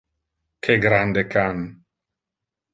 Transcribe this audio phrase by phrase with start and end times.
[0.67, 1.63] Que grande can!